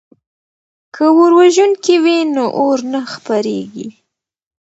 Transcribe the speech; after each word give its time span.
که 0.95 1.03
اوروژونکي 1.17 1.95
وي 2.03 2.19
نو 2.33 2.45
اور 2.59 2.79
نه 2.91 3.01
خپریږي. 3.13 3.87